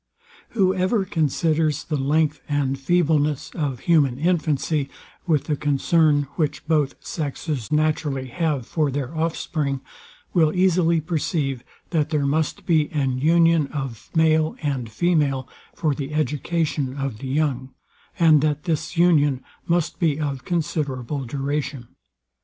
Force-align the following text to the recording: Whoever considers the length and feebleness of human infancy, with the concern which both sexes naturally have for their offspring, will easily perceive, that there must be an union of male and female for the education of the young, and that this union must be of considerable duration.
Whoever 0.57 1.05
considers 1.05 1.83
the 1.83 1.95
length 1.95 2.41
and 2.49 2.79
feebleness 2.79 3.51
of 3.51 3.81
human 3.81 4.17
infancy, 4.17 4.89
with 5.27 5.43
the 5.43 5.55
concern 5.55 6.23
which 6.37 6.65
both 6.65 6.95
sexes 7.05 7.71
naturally 7.71 8.25
have 8.29 8.65
for 8.65 8.89
their 8.89 9.15
offspring, 9.15 9.79
will 10.33 10.55
easily 10.55 11.01
perceive, 11.01 11.63
that 11.91 12.09
there 12.09 12.25
must 12.25 12.65
be 12.65 12.89
an 12.91 13.19
union 13.19 13.67
of 13.67 14.09
male 14.15 14.55
and 14.63 14.89
female 14.89 15.47
for 15.75 15.93
the 15.93 16.15
education 16.15 16.95
of 16.97 17.19
the 17.19 17.27
young, 17.27 17.69
and 18.17 18.41
that 18.41 18.63
this 18.63 18.97
union 18.97 19.43
must 19.67 19.99
be 19.99 20.19
of 20.19 20.43
considerable 20.43 21.25
duration. 21.25 21.89